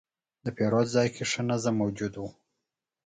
د 0.43 0.45
پیرود 0.57 0.87
ځای 0.95 1.07
کې 1.15 1.23
ښه 1.31 1.41
نظم 1.49 1.73
موجود 1.81 2.13
و. 2.17 2.23